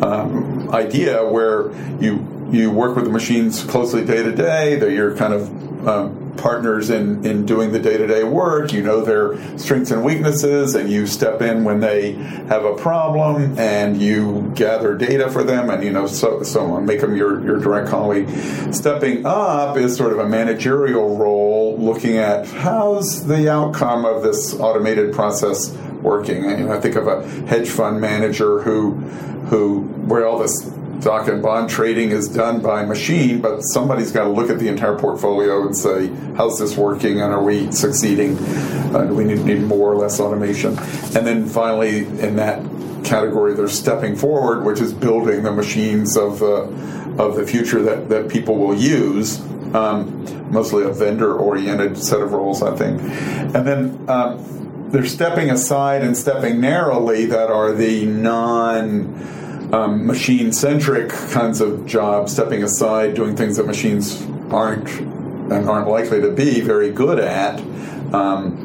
um, 0.05 0.69
idea, 0.69 1.25
where 1.25 1.73
you 1.99 2.36
you 2.51 2.71
work 2.71 2.97
with 2.97 3.05
the 3.05 3.11
machines 3.11 3.65
closely 3.65 4.05
day 4.05 4.23
to 4.23 4.33
day, 4.33 4.77
They're 4.77 4.91
your 4.91 5.17
kind 5.17 5.33
of 5.35 5.89
um, 5.89 6.33
partners 6.37 6.91
in, 6.91 7.25
in 7.25 7.47
doing 7.47 7.73
the 7.73 7.79
day 7.79 7.97
to 7.97 8.07
day 8.07 8.25
work. 8.25 8.73
You 8.73 8.83
know 8.83 9.03
their 9.03 9.37
strengths 9.59 9.91
and 9.91 10.05
weaknesses, 10.05 10.75
and 10.75 10.91
you 10.91 11.07
step 11.07 11.41
in 11.43 11.65
when 11.65 11.81
they 11.81 12.13
have 12.13 12.65
a 12.65 12.75
problem, 12.75 13.59
and 13.59 14.01
you 14.01 14.53
gather 14.55 14.97
data 14.97 15.31
for 15.31 15.45
them, 15.45 15.71
and 15.71 15.85
you 15.85 15.93
know 15.93 16.07
so 16.07 16.43
so 16.43 16.73
on, 16.73 16.87
make 16.87 17.01
them 17.01 17.17
your 17.17 17.43
your 17.45 17.59
direct 17.59 17.89
colleague. 17.89 18.29
Stepping 18.73 19.25
up 19.25 19.77
is 19.77 19.97
sort 19.97 20.13
of 20.13 20.19
a 20.19 20.29
managerial 20.29 21.17
role, 21.17 21.77
looking 21.79 22.17
at 22.17 22.47
how's 22.49 23.27
the 23.27 23.51
outcome 23.51 24.05
of 24.05 24.23
this 24.23 24.55
automated 24.59 25.15
process 25.15 25.73
working. 26.03 26.45
And 26.45 26.73
I 26.73 26.81
think 26.81 26.97
of 26.97 27.07
a 27.07 27.27
hedge 27.47 27.69
fund 27.69 28.01
manager 28.01 28.63
who 28.63 28.93
who 29.49 29.83
where 30.07 30.27
all 30.27 30.39
this 30.39 30.71
stock 31.01 31.29
and 31.29 31.43
bond 31.43 31.71
trading 31.71 32.11
is 32.11 32.29
done 32.29 32.61
by 32.61 32.85
machine, 32.85 33.41
but 33.41 33.61
somebody's 33.61 34.13
got 34.13 34.25
to 34.25 34.31
look 34.31 34.51
at 34.51 34.59
the 34.59 34.69
entire 34.69 34.99
portfolio 34.99 35.67
and 35.67 35.77
say, 35.77 36.09
how's 36.37 36.59
this 36.59 36.77
working 36.77 37.21
and 37.21 37.33
are 37.33 37.43
we 37.43 37.71
succeeding? 37.73 38.37
Uh, 38.95 39.05
do 39.05 39.15
we 39.15 39.25
need, 39.25 39.45
need 39.45 39.63
more 39.63 39.93
or 39.93 39.97
less 39.97 40.21
automation? 40.21 40.79
And 41.15 41.27
then 41.27 41.47
finally, 41.47 41.99
in 41.99 42.37
that 42.37 42.63
category, 43.05 43.55
they're 43.55 43.69
stepping 43.69 44.17
forward, 44.17 44.65
which 44.65 44.81
is 44.81 44.93
building 44.93 45.43
the 45.43 45.53
machines 45.53 46.17
of 46.17 46.41
the, 46.41 46.63
of 47.19 47.37
the 47.37 47.47
future 47.47 47.83
that, 47.83 48.09
that 48.09 48.29
people 48.29 48.57
will 48.57 48.77
use. 48.77 49.41
Um, 49.75 50.51
mostly 50.51 50.85
a 50.85 50.91
vendor 50.91 51.35
oriented 51.35 51.99
set 51.99 52.21
of 52.21 52.33
roles, 52.33 52.63
I 52.63 52.77
think. 52.77 53.01
And 53.03 53.67
then 53.67 54.05
um, 54.09 54.89
they're 54.91 55.05
stepping 55.05 55.51
aside 55.51 56.03
and 56.03 56.17
stepping 56.17 56.61
narrowly 56.61 57.27
that 57.27 57.51
are 57.51 57.73
the 57.73 58.07
non 58.07 59.46
um, 59.73 60.07
machine 60.07 60.53
centric 60.53 61.11
kinds 61.11 61.61
of 61.61 61.87
jobs, 61.87 62.33
stepping 62.33 62.63
aside, 62.63 63.15
doing 63.15 63.37
things 63.37 63.57
that 63.57 63.67
machines 63.67 64.25
aren't 64.51 64.89
and 65.01 65.69
aren't 65.69 65.89
likely 65.89 66.21
to 66.21 66.31
be 66.31 66.61
very 66.61 66.91
good 66.91 67.19
at. 67.19 67.61
Um, 68.15 68.65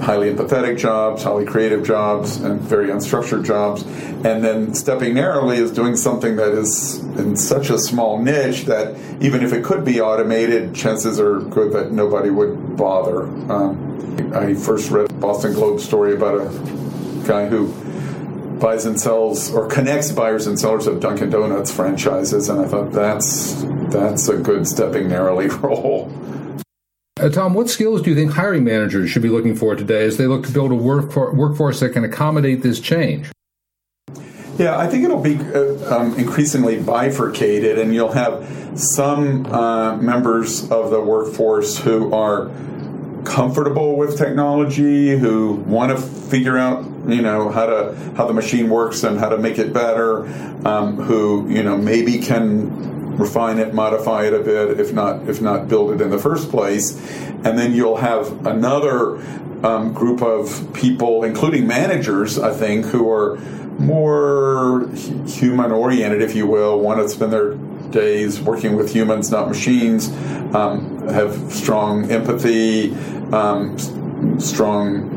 highly 0.00 0.30
empathetic 0.30 0.78
jobs, 0.78 1.22
highly 1.22 1.46
creative 1.46 1.84
jobs, 1.84 2.36
and 2.36 2.60
very 2.60 2.88
unstructured 2.88 3.44
jobs. 3.44 3.82
And 3.82 4.44
then 4.44 4.74
stepping 4.74 5.14
narrowly 5.14 5.56
is 5.56 5.72
doing 5.72 5.96
something 5.96 6.36
that 6.36 6.52
is 6.52 6.98
in 7.18 7.36
such 7.36 7.70
a 7.70 7.78
small 7.78 8.20
niche 8.22 8.64
that 8.66 8.96
even 9.22 9.42
if 9.42 9.52
it 9.52 9.64
could 9.64 9.84
be 9.84 10.00
automated, 10.00 10.74
chances 10.74 11.18
are 11.18 11.40
good 11.40 11.72
that 11.72 11.92
nobody 11.92 12.30
would 12.30 12.76
bother. 12.76 13.22
Um, 13.50 14.32
I 14.34 14.54
first 14.54 14.90
read 14.90 15.18
Boston 15.20 15.54
Globe 15.54 15.80
story 15.80 16.14
about 16.14 16.40
a 16.40 17.26
guy 17.26 17.46
who 17.46 17.72
buys 18.58 18.86
and 18.86 19.00
sells 19.00 19.52
or 19.52 19.66
connects 19.66 20.12
buyers 20.12 20.46
and 20.46 20.58
sellers 20.58 20.86
of 20.86 21.00
Dunkin' 21.00 21.30
Donuts 21.30 21.70
franchises, 21.70 22.48
and 22.48 22.60
I 22.60 22.68
thought 22.68 22.92
that's 22.92 23.62
that's 23.90 24.28
a 24.28 24.36
good 24.36 24.66
stepping 24.66 25.08
narrowly 25.08 25.48
role. 25.62 26.12
Uh, 27.18 27.30
Tom, 27.30 27.54
what 27.54 27.70
skills 27.70 28.02
do 28.02 28.10
you 28.10 28.16
think 28.16 28.32
hiring 28.32 28.64
managers 28.64 29.10
should 29.10 29.22
be 29.22 29.30
looking 29.30 29.56
for 29.56 29.74
today 29.74 30.04
as 30.04 30.18
they 30.18 30.26
look 30.26 30.44
to 30.46 30.52
build 30.52 30.70
a 30.70 30.74
work 30.74 31.10
for, 31.10 31.34
workforce 31.34 31.80
that 31.80 31.90
can 31.90 32.04
accommodate 32.04 32.62
this 32.62 32.78
change? 32.78 33.30
Yeah, 34.58 34.78
I 34.78 34.86
think 34.86 35.04
it'll 35.04 35.22
be 35.22 35.36
uh, 35.36 35.96
um, 35.96 36.14
increasingly 36.18 36.82
bifurcated, 36.82 37.78
and 37.78 37.94
you'll 37.94 38.12
have 38.12 38.78
some 38.78 39.46
uh, 39.46 39.96
members 39.96 40.70
of 40.70 40.90
the 40.90 41.00
workforce 41.00 41.78
who 41.78 42.12
are 42.14 42.50
comfortable 43.24 43.96
with 43.96 44.16
technology, 44.16 45.16
who 45.16 45.54
want 45.66 45.92
to 45.92 45.98
figure 45.98 46.56
out 46.56 46.85
you 47.08 47.22
know 47.22 47.50
how 47.50 47.66
to 47.66 47.94
how 48.16 48.26
the 48.26 48.34
machine 48.34 48.68
works 48.68 49.04
and 49.04 49.18
how 49.18 49.28
to 49.28 49.38
make 49.38 49.58
it 49.58 49.72
better, 49.72 50.26
um, 50.66 50.96
who 50.96 51.48
you 51.48 51.62
know 51.62 51.76
maybe 51.76 52.18
can 52.18 53.16
refine 53.16 53.58
it, 53.58 53.72
modify 53.72 54.26
it 54.26 54.34
a 54.34 54.40
bit, 54.40 54.78
if 54.78 54.92
not 54.92 55.28
if 55.28 55.40
not 55.40 55.68
build 55.68 55.92
it 55.92 56.00
in 56.00 56.10
the 56.10 56.18
first 56.18 56.50
place, 56.50 56.96
and 57.44 57.58
then 57.58 57.74
you'll 57.74 57.96
have 57.96 58.46
another 58.46 59.16
um, 59.64 59.92
group 59.92 60.22
of 60.22 60.72
people, 60.74 61.24
including 61.24 61.66
managers, 61.66 62.38
I 62.38 62.52
think, 62.52 62.86
who 62.86 63.10
are 63.10 63.36
more 63.78 64.88
human 65.26 65.70
oriented, 65.70 66.22
if 66.22 66.34
you 66.34 66.46
will, 66.46 66.80
want 66.80 67.00
to 67.00 67.08
spend 67.08 67.32
their 67.32 67.54
days 67.90 68.40
working 68.40 68.76
with 68.76 68.92
humans, 68.92 69.30
not 69.30 69.48
machines, 69.48 70.08
um, 70.54 71.08
have 71.08 71.52
strong 71.52 72.10
empathy, 72.10 72.94
um, 73.32 73.78
strong, 74.38 75.15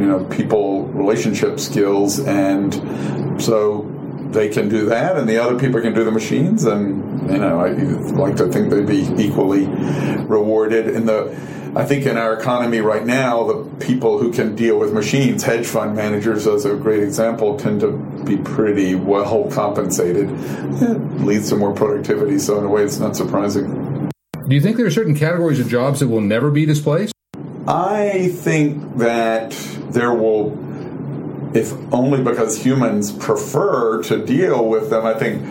you 0.00 0.06
know, 0.06 0.24
people 0.24 0.84
relationship 0.86 1.60
skills, 1.60 2.18
and 2.20 2.72
so 3.40 3.86
they 4.30 4.48
can 4.48 4.68
do 4.68 4.86
that, 4.86 5.16
and 5.16 5.28
the 5.28 5.38
other 5.38 5.58
people 5.58 5.80
can 5.80 5.92
do 5.92 6.04
the 6.04 6.10
machines, 6.10 6.64
and 6.64 7.30
you 7.30 7.38
know, 7.38 7.60
I 7.60 7.70
like 8.12 8.36
to 8.36 8.48
think 8.48 8.70
they'd 8.70 8.86
be 8.86 9.02
equally 9.22 9.66
rewarded 10.24 10.88
in 10.88 11.06
the. 11.06 11.36
I 11.76 11.84
think 11.84 12.04
in 12.04 12.18
our 12.18 12.34
economy 12.34 12.80
right 12.80 13.06
now, 13.06 13.44
the 13.44 13.84
people 13.86 14.18
who 14.18 14.32
can 14.32 14.56
deal 14.56 14.76
with 14.76 14.92
machines, 14.92 15.44
hedge 15.44 15.68
fund 15.68 15.94
managers 15.94 16.44
as 16.48 16.64
a 16.64 16.74
great 16.74 17.00
example, 17.00 17.56
tend 17.56 17.80
to 17.82 17.92
be 18.24 18.36
pretty 18.38 18.96
well 18.96 19.48
compensated. 19.50 20.30
It 20.82 21.20
leads 21.20 21.48
to 21.50 21.56
more 21.56 21.72
productivity, 21.72 22.40
so 22.40 22.58
in 22.58 22.64
a 22.64 22.68
way, 22.68 22.82
it's 22.82 22.98
not 22.98 23.14
surprising. 23.14 24.10
Do 24.48 24.56
you 24.56 24.60
think 24.60 24.78
there 24.78 24.86
are 24.86 24.90
certain 24.90 25.14
categories 25.14 25.60
of 25.60 25.68
jobs 25.68 26.00
that 26.00 26.08
will 26.08 26.20
never 26.20 26.50
be 26.50 26.66
displaced? 26.66 27.14
I 27.66 28.28
think 28.34 28.98
that 28.98 29.50
there 29.90 30.14
will, 30.14 30.56
if 31.54 31.72
only 31.92 32.22
because 32.22 32.62
humans 32.62 33.12
prefer 33.12 34.02
to 34.04 34.24
deal 34.24 34.66
with 34.66 34.90
them, 34.90 35.04
I 35.04 35.14
think 35.14 35.42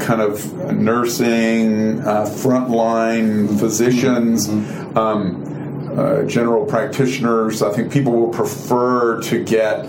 kind 0.00 0.20
of 0.20 0.72
nursing, 0.74 2.00
uh, 2.00 2.24
frontline 2.24 3.58
physicians, 3.58 4.48
mm-hmm. 4.48 4.98
um, 4.98 5.98
uh, 5.98 6.22
general 6.24 6.64
practitioners, 6.64 7.62
I 7.62 7.72
think 7.72 7.92
people 7.92 8.12
will 8.12 8.32
prefer 8.32 9.20
to 9.22 9.44
get 9.44 9.84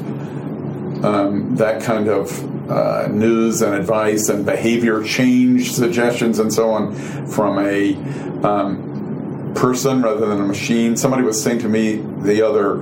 um, 1.03 1.55
that 1.55 1.81
kind 1.81 2.07
of 2.07 2.69
uh, 2.69 3.07
news 3.07 3.61
and 3.61 3.73
advice 3.73 4.29
and 4.29 4.45
behavior 4.45 5.03
change 5.03 5.73
suggestions 5.73 6.39
and 6.39 6.53
so 6.53 6.71
on 6.71 6.93
from 7.27 7.59
a 7.59 7.95
um, 8.45 8.82
person 9.55 10.01
rather 10.01 10.25
than 10.25 10.41
a 10.41 10.45
machine. 10.45 10.97
Somebody 10.97 11.23
was 11.23 11.41
saying 11.41 11.59
to 11.59 11.69
me 11.69 11.95
the 12.21 12.41
other 12.41 12.77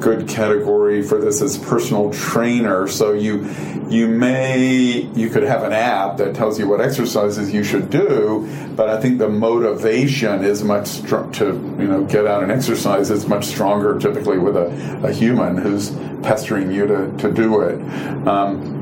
good 0.00 0.28
category 0.28 1.02
for 1.02 1.18
this 1.20 1.40
is 1.40 1.56
personal 1.56 2.12
trainer. 2.12 2.86
So 2.88 3.12
you 3.12 3.48
you 3.88 4.08
may 4.08 5.02
you 5.14 5.30
could 5.30 5.44
have 5.44 5.62
an 5.62 5.72
app 5.72 6.16
that 6.18 6.34
tells 6.34 6.58
you 6.58 6.68
what 6.68 6.80
exercises 6.80 7.52
you 7.52 7.64
should 7.64 7.90
do, 7.90 8.48
but 8.76 8.88
I 8.88 9.00
think 9.00 9.18
the 9.18 9.28
motivation 9.28 10.44
is 10.44 10.64
much 10.64 10.86
str- 10.86 11.30
to 11.34 11.46
you 11.78 11.86
know 11.86 12.04
get 12.04 12.26
out 12.26 12.42
and 12.42 12.50
exercise 12.50 13.10
is 13.10 13.26
much 13.26 13.44
stronger 13.44 13.98
typically 13.98 14.38
with 14.38 14.56
a, 14.56 15.00
a 15.04 15.12
human 15.12 15.56
who's 15.56 15.90
pestering 16.22 16.70
you 16.72 16.86
to, 16.86 17.16
to 17.18 17.30
do 17.30 17.60
it. 17.60 17.80
Um, 18.26 18.73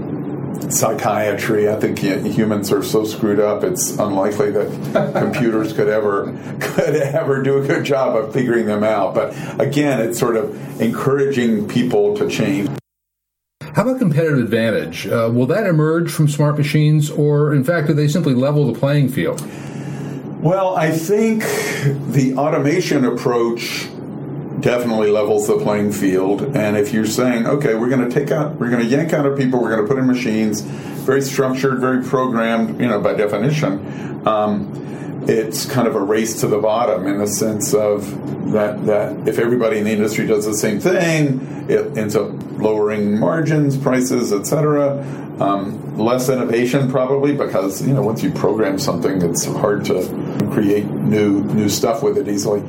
psychiatry. 0.70 1.68
I 1.68 1.76
think 1.76 1.98
humans 1.98 2.72
are 2.72 2.82
so 2.82 3.04
screwed 3.04 3.40
up; 3.40 3.64
it's 3.64 3.98
unlikely 3.98 4.50
that 4.52 5.12
computers 5.18 5.72
could 5.72 5.88
ever 5.88 6.26
could 6.60 6.96
ever 6.96 7.42
do 7.42 7.62
a 7.62 7.66
good 7.66 7.84
job 7.84 8.16
of 8.16 8.32
figuring 8.32 8.66
them 8.66 8.84
out. 8.84 9.14
But 9.14 9.34
again, 9.60 10.00
it's 10.00 10.18
sort 10.18 10.36
of 10.36 10.80
encouraging 10.80 11.68
people 11.68 12.16
to 12.16 12.28
change. 12.28 12.70
How 13.74 13.82
about 13.82 13.98
competitive 13.98 14.38
advantage? 14.38 15.06
Uh, 15.06 15.30
will 15.32 15.46
that 15.46 15.66
emerge 15.66 16.10
from 16.10 16.28
smart 16.28 16.58
machines, 16.58 17.10
or 17.10 17.54
in 17.54 17.64
fact, 17.64 17.86
do 17.86 17.94
they 17.94 18.06
simply 18.06 18.34
level 18.34 18.70
the 18.70 18.78
playing 18.78 19.08
field? 19.08 19.40
Well, 20.42 20.74
I 20.74 20.90
think 20.90 21.42
the 22.12 22.34
automation 22.36 23.04
approach 23.04 23.88
definitely 24.62 25.10
levels 25.10 25.48
the 25.48 25.58
playing 25.58 25.92
field. 25.92 26.56
And 26.56 26.76
if 26.76 26.92
you're 26.92 27.04
saying, 27.04 27.46
okay, 27.46 27.74
we're 27.74 27.90
going 27.90 28.08
to 28.08 28.10
take 28.10 28.30
out, 28.30 28.58
we're 28.58 28.70
going 28.70 28.82
to 28.82 28.88
yank 28.88 29.12
out 29.12 29.26
of 29.26 29.36
people, 29.36 29.60
we're 29.60 29.74
going 29.74 29.82
to 29.82 29.88
put 29.88 29.98
in 29.98 30.06
machines, 30.06 30.60
very 30.60 31.20
structured, 31.20 31.80
very 31.80 32.02
programmed, 32.02 32.80
you 32.80 32.86
know, 32.86 33.00
by 33.00 33.12
definition. 33.12 34.26
Um, 34.26 34.78
it's 35.28 35.66
kind 35.66 35.86
of 35.86 35.94
a 35.94 36.00
race 36.00 36.40
to 36.40 36.46
the 36.46 36.58
bottom 36.58 37.06
in 37.06 37.18
the 37.18 37.26
sense 37.26 37.74
of 37.74 38.52
that 38.52 38.84
that 38.86 39.28
if 39.28 39.38
everybody 39.38 39.78
in 39.78 39.84
the 39.84 39.92
industry 39.92 40.26
does 40.26 40.44
the 40.44 40.54
same 40.54 40.80
thing, 40.80 41.68
it 41.70 41.96
ends 41.96 42.16
up 42.16 42.30
lowering 42.58 43.18
margins, 43.18 43.76
prices, 43.76 44.32
etc. 44.32 44.98
Um, 45.40 45.96
less 45.96 46.28
innovation 46.28 46.90
probably 46.90 47.34
because 47.34 47.86
you 47.86 47.94
know 47.94 48.02
once 48.02 48.22
you 48.22 48.30
program 48.32 48.78
something, 48.78 49.22
it's 49.22 49.44
hard 49.44 49.84
to 49.86 50.02
create 50.52 50.86
new 50.86 51.44
new 51.44 51.68
stuff 51.68 52.02
with 52.02 52.18
it 52.18 52.28
easily. 52.28 52.60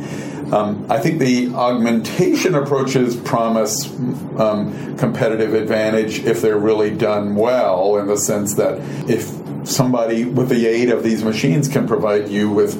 Um, 0.53 0.85
I 0.87 0.99
think 0.99 1.17
the 1.19 1.51
augmentation 1.55 2.53
approaches 2.53 3.15
promise 3.15 3.89
um, 4.37 4.95
competitive 4.97 5.55
advantage 5.55 6.19
if 6.25 6.43
they're 6.43 6.59
really 6.59 6.95
done 6.95 7.35
well, 7.35 7.97
in 7.97 8.05
the 8.05 8.17
sense 8.17 8.53
that 8.55 8.77
if 9.09 9.33
somebody 9.67 10.25
with 10.25 10.49
the 10.49 10.67
aid 10.67 10.89
of 10.89 11.01
these 11.01 11.23
machines 11.23 11.67
can 11.67 11.87
provide 11.87 12.29
you 12.29 12.51
with 12.51 12.79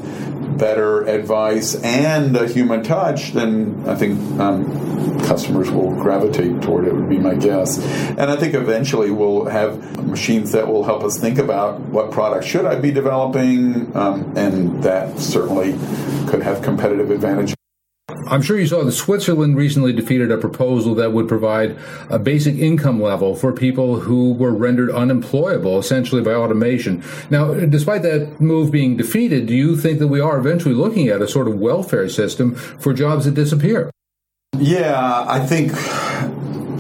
better 0.60 1.02
advice 1.08 1.74
and 1.82 2.38
a 2.38 2.48
human 2.48 2.84
touch, 2.84 3.32
then 3.34 3.84
I 3.88 3.96
think 3.96 4.20
um, 4.40 5.20
customers 5.22 5.72
will 5.72 5.96
gravitate 5.96 6.62
toward 6.62 6.86
it, 6.86 6.94
would 6.94 7.10
be 7.10 7.18
my 7.18 7.34
guess. 7.34 7.80
And 8.10 8.30
I 8.30 8.36
think 8.36 8.54
eventually 8.54 9.10
we'll 9.10 9.46
have 9.46 10.06
machines 10.06 10.52
that 10.52 10.68
will 10.68 10.84
help 10.84 11.04
us 11.04 11.18
think 11.18 11.40
about 11.40 11.80
what 11.80 12.12
product 12.12 12.46
should 12.46 12.66
I 12.66 12.76
be 12.76 12.92
developing, 12.92 13.98
um, 13.98 14.38
and 14.38 14.84
that 14.84 15.18
certainly 15.18 15.72
could 16.30 16.44
have 16.44 16.62
competitive 16.62 17.10
advantage. 17.10 17.56
I'm 18.28 18.42
sure 18.42 18.60
you 18.60 18.68
saw 18.68 18.84
that 18.84 18.92
Switzerland 18.92 19.56
recently 19.56 19.94
defeated 19.94 20.32
a 20.32 20.38
proposal 20.38 20.96
that 20.96 21.12
would 21.14 21.28
provide 21.28 21.78
a 22.10 22.20
basic 22.20 22.56
income 22.56 23.02
level 23.02 23.36
for 23.36 23.52
people 23.52 24.00
who 24.00 24.34
were 24.34 24.52
rendered 24.52 24.92
unemployable 24.92 25.80
essentially 25.80 26.22
by 26.22 26.34
automation. 26.34 27.04
Now, 27.30 27.54
despite 27.54 28.02
that 28.04 28.40
move 28.40 28.72
being 28.72 28.98
defeated, 28.98 29.48
do 29.48 29.56
you 29.56 29.78
think 29.78 30.00
that 30.00 30.08
we 30.08 30.20
are 30.20 30.38
eventually 30.38 30.76
looking 30.76 31.08
at 31.08 31.22
a 31.22 31.28
sort 31.28 31.48
of 31.48 31.60
welfare 31.60 32.10
system 32.10 32.56
for 32.56 32.94
jobs 32.94 33.26
that 33.26 33.34
disappear? 33.34 33.90
Yeah, 34.58 35.26
I 35.28 35.46
think 35.46 35.72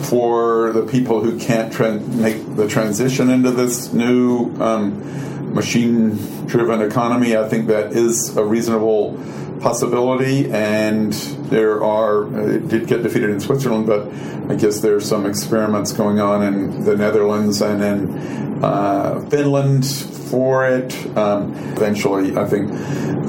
for 0.04 0.72
the 0.74 0.86
people 0.86 1.22
who 1.22 1.40
can't 1.40 1.74
tra- 1.74 2.00
make 2.00 2.56
the 2.56 2.68
transition 2.68 3.30
into 3.30 3.52
this 3.52 3.94
new 3.94 4.54
um, 4.62 5.54
machine 5.54 6.16
driven 6.46 6.82
economy, 6.82 7.36
I 7.36 7.48
think 7.48 7.68
that 7.68 7.94
is 7.94 8.36
a 8.38 8.44
reasonable 8.44 9.18
possibility, 9.64 10.52
and 10.52 11.14
there 11.50 11.82
are 11.82 12.28
it 12.50 12.68
did 12.68 12.86
get 12.86 13.02
defeated 13.02 13.30
in 13.30 13.40
Switzerland, 13.40 13.88
but 13.88 14.12
I 14.52 14.56
guess 14.56 14.82
there's 14.82 15.08
some 15.08 15.26
experiments 15.26 15.94
going 15.94 16.20
on 16.20 16.44
in 16.44 16.84
the 16.84 16.98
Netherlands 16.98 17.62
and 17.62 17.82
in 17.82 18.64
uh, 18.64 19.26
Finland 19.30 19.86
for 19.86 20.68
it. 20.68 20.94
Um, 21.18 21.54
eventually, 21.78 22.36
I 22.36 22.46
think 22.46 22.72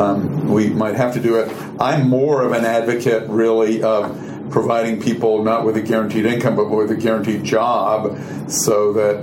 um, 0.00 0.48
we 0.48 0.70
might 0.70 0.96
have 0.96 1.14
to 1.14 1.20
do 1.20 1.36
it. 1.36 1.54
I'm 1.80 2.08
more 2.08 2.42
of 2.42 2.52
an 2.52 2.64
advocate, 2.64 3.28
really, 3.28 3.82
of 3.82 4.50
providing 4.50 5.00
people 5.00 5.44
not 5.44 5.64
with 5.64 5.76
a 5.76 5.82
guaranteed 5.82 6.26
income 6.26 6.56
but 6.56 6.68
with 6.68 6.90
a 6.90 6.96
guaranteed 6.96 7.44
job, 7.44 8.18
so 8.50 8.92
that 8.94 9.22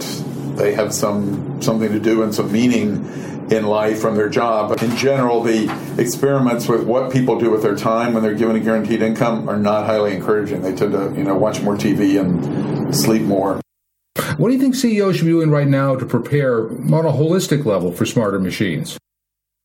they 0.57 0.73
have 0.73 0.93
some 0.93 1.50
something 1.63 1.91
to 1.91 1.99
do 1.99 2.23
and 2.23 2.33
some 2.33 2.51
meaning 2.51 3.05
in 3.51 3.65
life 3.65 3.99
from 3.99 4.15
their 4.15 4.29
job. 4.29 4.69
But 4.69 4.81
in 4.81 4.95
general, 4.95 5.41
the 5.43 5.69
experiments 5.97 6.67
with 6.67 6.83
what 6.83 7.11
people 7.11 7.39
do 7.39 7.51
with 7.51 7.63
their 7.63 7.75
time 7.75 8.13
when 8.13 8.23
they're 8.23 8.33
given 8.33 8.55
a 8.55 8.59
guaranteed 8.59 9.01
income 9.01 9.49
are 9.49 9.57
not 9.57 9.85
highly 9.85 10.15
encouraging. 10.15 10.61
They 10.61 10.73
tend 10.73 10.93
to, 10.93 11.13
you 11.15 11.23
know, 11.23 11.35
watch 11.35 11.61
more 11.61 11.75
TV 11.75 12.19
and 12.19 12.95
sleep 12.95 13.23
more. 13.23 13.59
What 14.37 14.49
do 14.49 14.53
you 14.53 14.59
think 14.59 14.75
CEOs 14.75 15.17
should 15.17 15.25
be 15.25 15.31
doing 15.31 15.51
right 15.51 15.67
now 15.67 15.95
to 15.95 16.05
prepare 16.05 16.69
on 16.69 17.05
a 17.05 17.11
holistic 17.11 17.65
level 17.65 17.91
for 17.91 18.05
smarter 18.05 18.39
machines? 18.39 18.97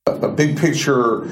A 0.06 0.28
big 0.28 0.58
picture 0.58 1.22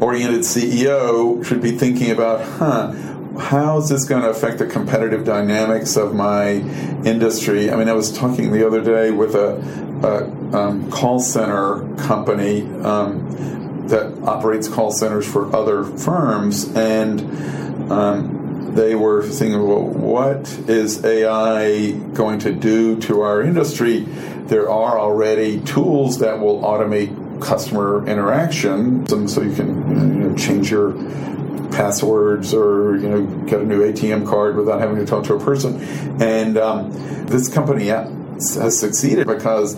oriented 0.00 0.40
CEO 0.40 1.44
should 1.44 1.62
be 1.62 1.72
thinking 1.72 2.10
about, 2.10 2.42
huh, 2.42 2.92
how 3.38 3.78
is 3.78 3.88
this 3.88 4.04
going 4.04 4.22
to 4.22 4.30
affect 4.30 4.58
the 4.58 4.66
competitive 4.66 5.24
dynamics 5.24 5.96
of 5.96 6.14
my 6.14 6.52
industry? 7.04 7.70
I 7.70 7.76
mean, 7.76 7.88
I 7.88 7.92
was 7.92 8.16
talking 8.16 8.52
the 8.52 8.66
other 8.66 8.82
day 8.82 9.10
with 9.10 9.34
a, 9.34 9.56
a 10.02 10.56
um, 10.56 10.90
call 10.90 11.20
center 11.20 11.94
company 11.96 12.62
um, 12.82 13.86
that 13.88 14.12
operates 14.22 14.68
call 14.68 14.90
centers 14.90 15.26
for 15.26 15.54
other 15.54 15.84
firms, 15.84 16.64
and 16.74 17.20
um, 17.90 18.74
they 18.74 18.94
were 18.94 19.22
thinking, 19.22 19.66
well, 19.66 19.82
what 19.82 20.48
is 20.68 21.04
AI 21.04 21.92
going 22.14 22.38
to 22.40 22.52
do 22.52 23.00
to 23.00 23.20
our 23.20 23.42
industry? 23.42 24.00
There 24.00 24.70
are 24.70 24.98
already 24.98 25.60
tools 25.60 26.18
that 26.18 26.40
will 26.40 26.60
automate 26.62 27.40
customer 27.40 28.06
interaction, 28.06 29.06
so 29.28 29.42
you 29.42 29.54
can 29.54 29.68
you 30.14 30.28
know, 30.28 30.36
change 30.36 30.70
your 30.70 30.92
passwords 31.76 32.54
or 32.54 32.96
you 32.96 33.08
know 33.08 33.26
get 33.46 33.60
a 33.60 33.64
new 33.64 33.80
ATM 33.80 34.26
card 34.26 34.56
without 34.56 34.80
having 34.80 34.96
to 34.96 35.06
talk 35.06 35.24
to 35.24 35.34
a 35.34 35.40
person. 35.40 35.80
And 36.20 36.56
um, 36.56 36.92
this 37.26 37.48
company 37.48 37.86
has 37.86 38.78
succeeded 38.80 39.26
because 39.26 39.76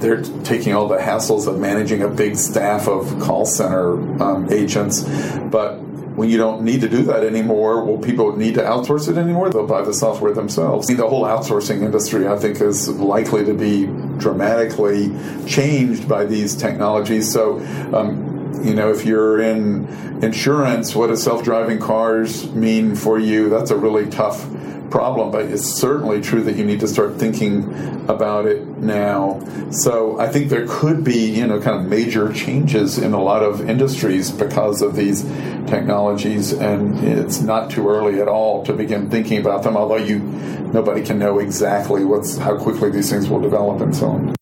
they're 0.00 0.22
taking 0.42 0.74
all 0.74 0.88
the 0.88 0.96
hassles 0.96 1.46
of 1.46 1.58
managing 1.58 2.02
a 2.02 2.08
big 2.08 2.36
staff 2.36 2.88
of 2.88 3.20
call 3.20 3.44
center 3.44 3.92
um, 4.22 4.50
agents, 4.50 5.02
but 5.50 5.78
when 6.16 6.30
you 6.30 6.36
don't 6.36 6.62
need 6.62 6.80
to 6.80 6.88
do 6.88 7.02
that 7.04 7.24
anymore, 7.24 7.84
will 7.84 7.98
people 7.98 8.36
need 8.36 8.54
to 8.54 8.62
outsource 8.62 9.08
it 9.08 9.18
anymore? 9.18 9.50
They'll 9.50 9.66
buy 9.66 9.82
the 9.82 9.92
software 9.92 10.32
themselves. 10.32 10.86
The 10.86 10.96
whole 10.96 11.24
outsourcing 11.24 11.82
industry, 11.82 12.28
I 12.28 12.36
think, 12.38 12.60
is 12.60 12.88
likely 12.88 13.44
to 13.44 13.52
be 13.52 13.86
dramatically 14.18 15.12
changed 15.46 16.08
by 16.08 16.24
these 16.24 16.54
technologies. 16.54 17.32
So, 17.32 17.58
um, 17.92 18.33
you 18.62 18.74
know, 18.74 18.90
if 18.90 19.04
you're 19.04 19.40
in 19.40 19.86
insurance, 20.22 20.94
what 20.94 21.08
does 21.08 21.22
self-driving 21.22 21.80
cars 21.80 22.50
mean 22.52 22.94
for 22.94 23.18
you? 23.18 23.48
That's 23.48 23.70
a 23.70 23.76
really 23.76 24.08
tough 24.08 24.46
problem, 24.90 25.32
but 25.32 25.46
it's 25.46 25.64
certainly 25.64 26.20
true 26.20 26.42
that 26.44 26.54
you 26.56 26.64
need 26.64 26.78
to 26.78 26.86
start 26.86 27.16
thinking 27.16 27.64
about 28.08 28.46
it 28.46 28.64
now. 28.78 29.40
So 29.70 30.20
I 30.20 30.28
think 30.28 30.50
there 30.50 30.66
could 30.68 31.02
be, 31.02 31.30
you 31.30 31.46
know, 31.48 31.60
kind 31.60 31.80
of 31.80 31.86
major 31.86 32.32
changes 32.32 32.96
in 32.98 33.12
a 33.12 33.20
lot 33.20 33.42
of 33.42 33.68
industries 33.68 34.30
because 34.30 34.82
of 34.82 34.94
these 34.94 35.22
technologies, 35.66 36.52
and 36.52 36.96
it's 37.02 37.40
not 37.40 37.70
too 37.70 37.88
early 37.88 38.20
at 38.20 38.28
all 38.28 38.64
to 38.66 38.72
begin 38.72 39.10
thinking 39.10 39.40
about 39.40 39.64
them. 39.64 39.76
Although 39.76 39.96
you, 39.96 40.20
nobody 40.20 41.02
can 41.02 41.18
know 41.18 41.40
exactly 41.40 42.04
what's 42.04 42.36
how 42.36 42.56
quickly 42.56 42.90
these 42.90 43.10
things 43.10 43.28
will 43.28 43.40
develop 43.40 43.80
and 43.80 43.96
so 43.96 44.06
on. 44.10 44.34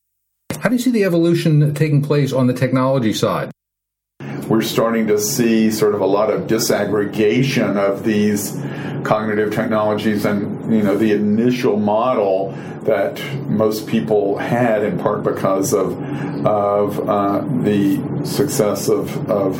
How 0.61 0.69
do 0.69 0.75
you 0.75 0.83
see 0.83 0.91
the 0.91 1.05
evolution 1.05 1.73
taking 1.75 2.03
place 2.03 2.33
on 2.33 2.47
the 2.47 2.53
technology 2.55 3.15
side? 3.15 3.51
We're 4.49 4.63
starting 4.63 5.07
to 5.07 5.19
see 5.19 5.71
sort 5.71 5.95
of 5.95 6.01
a 6.01 6.07
lot 6.07 6.31
of 6.31 6.43
disaggregation 6.43 7.77
of 7.77 8.05
these 8.05 8.53
cognitive 9.05 9.53
technologies 9.53 10.25
and 10.25 10.73
you 10.73 10.83
know 10.83 10.97
the 10.97 11.13
initial 11.13 11.77
model 11.77 12.53
that 12.83 13.21
most 13.47 13.87
people 13.87 14.37
had 14.39 14.83
in 14.85 14.99
part 14.99 15.23
because 15.23 15.73
of 15.73 15.93
of 16.47 17.09
uh, 17.09 17.41
the 17.63 18.25
success 18.25 18.89
of, 18.89 19.31
of 19.31 19.57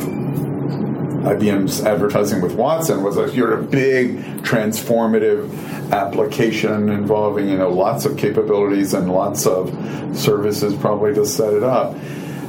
IBM's 1.23 1.81
advertising 1.81 2.41
with 2.41 2.55
Watson 2.55 3.01
was 3.01 3.15
a 3.15 3.33
sort 3.33 3.53
of 3.53 3.71
big 3.71 4.17
transformative 4.43 5.91
application 5.91 6.89
involving 6.89 7.47
you 7.47 7.57
know 7.57 7.69
lots 7.69 8.05
of 8.05 8.17
capabilities 8.17 8.93
and 8.93 9.11
lots 9.11 9.45
of 9.45 9.69
services 10.15 10.75
probably 10.75 11.13
to 11.13 11.25
set 11.25 11.53
it 11.53 11.63
up 11.63 11.95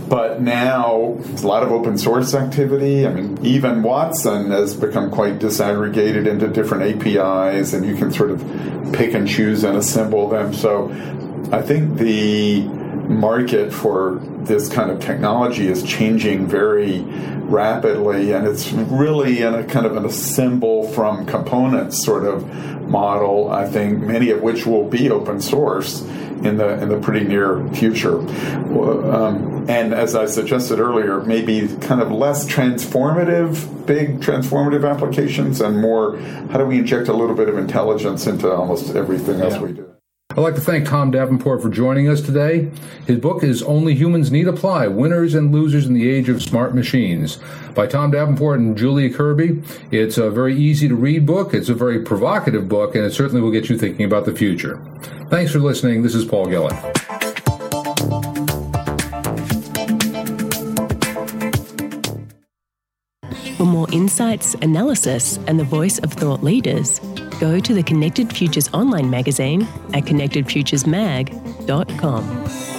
but 0.09 0.41
now, 0.41 1.15
there's 1.19 1.43
a 1.43 1.49
lot 1.49 1.63
of 1.63 1.73
open 1.73 1.97
source 1.97 2.35
activity. 2.35 3.07
I 3.07 3.11
mean, 3.11 3.39
even 3.45 3.83
Watson 3.83 4.51
has 4.51 4.75
become 4.77 5.11
quite 5.11 5.39
disaggregated 5.39 6.27
into 6.27 6.49
different 6.49 7.07
APIs, 7.07 7.73
and 7.73 7.87
you 7.87 7.97
can 7.97 8.13
sort 8.13 8.31
of 8.31 8.41
pick 8.93 9.15
and 9.15 9.27
choose 9.27 9.65
and 9.65 9.77
assemble 9.77 10.29
them. 10.29 10.53
So 10.53 10.91
I 11.53 11.63
think 11.63 11.99
the 11.99 12.63
market 12.63 13.73
for 13.73 14.21
this 14.23 14.69
kind 14.69 14.91
of 14.91 15.01
technology 15.01 15.69
is 15.69 15.83
changing 15.83 16.47
very 16.47 17.01
rapidly, 17.01 18.33
and 18.33 18.47
it's 18.47 18.73
really 18.73 19.41
in 19.41 19.55
a 19.55 19.65
kind 19.65 19.87
of 19.87 19.97
an 19.97 20.05
assemble 20.05 20.89
from 20.93 21.27
components 21.27 22.03
sort 22.05 22.25
of 22.25 22.45
model. 22.89 23.51
I 23.51 23.67
think 23.69 24.01
many 24.01 24.31
of 24.31 24.43
which 24.43 24.67
will 24.67 24.89
be 24.89 25.11
open 25.11 25.41
source 25.41 26.03
in 26.45 26.57
the 26.59 26.81
in 26.83 26.89
the 26.89 26.99
pretty 27.01 27.27
near 27.27 27.67
future. 27.71 28.19
Um, 28.19 29.67
and 29.69 29.95
as 29.95 30.15
I 30.15 30.27
suggested 30.27 30.79
earlier, 30.79 31.21
maybe 31.23 31.69
kind 31.81 32.03
of 32.03 32.13
less 32.13 32.47
transformative, 32.47 33.87
big 33.87 34.21
transformative 34.21 34.89
applications, 34.89 35.61
and 35.61 35.81
more 35.81 36.19
how 36.51 36.59
do 36.59 36.67
we 36.67 36.79
inject 36.79 37.09
a 37.09 37.15
little 37.15 37.35
bit 37.35 37.49
of 37.49 37.57
intelligence 37.57 38.27
into 38.27 38.53
almost 38.53 38.95
everything 38.95 39.41
else 39.41 39.59
we 39.59 39.73
do. 39.73 39.84
I'd 40.37 40.41
like 40.41 40.57
to 40.57 40.61
thank 40.61 40.89
Tom 40.89 41.13
Davenport 41.13 41.63
for 41.63 41.69
joining 41.69 42.09
us 42.09 42.21
today. 42.21 42.69
His 43.07 43.21
book 43.21 43.45
is 43.45 43.63
Only 43.63 43.95
Humans 43.95 44.33
Need 44.33 44.49
Apply 44.49 44.89
Winners 44.89 45.33
and 45.37 45.53
Losers 45.53 45.87
in 45.87 45.95
the 45.95 46.11
Age 46.11 46.29
of 46.29 46.43
Smart 46.43 46.75
Machines 46.75 47.39
by 47.73 47.87
Tom 47.87 48.11
Davenport 48.11 48.59
and 48.59 48.77
Julia 48.77 49.15
Kirby. 49.15 49.63
It's 49.93 50.19
a 50.19 50.33
very 50.33 50.57
easy 50.57 50.89
to 50.89 50.97
read 50.97 51.25
book, 51.25 51.55
it's 51.55 51.69
a 51.69 51.75
very 51.75 52.03
provocative 52.03 52.69
book, 52.69 52.97
and 52.97 53.05
it 53.05 53.13
certainly 53.13 53.41
will 53.43 53.53
get 53.53 53.69
you 53.69 53.79
thinking 53.79 54.05
about 54.05 54.25
the 54.25 54.35
future. 54.35 54.85
Thanks 55.31 55.53
for 55.53 55.61
listening. 55.61 56.03
This 56.03 56.17
is 56.17 56.25
Paul 56.25 56.47
Gillen. 56.47 56.77
For 63.57 63.67
more 63.67 63.87
insights, 63.93 64.55
analysis, 64.55 65.39
and 65.47 65.61
the 65.61 65.65
voice 65.65 66.01
of 66.01 66.13
thought 66.13 66.43
leaders, 66.43 67.01
go 67.41 67.61
to 67.61 67.75
the 67.75 67.83
Connected 67.83 68.33
Futures 68.33 68.71
online 68.73 69.11
magazine 69.11 69.63
at 69.93 70.05
connectedfuturesmag.com. 70.05 72.74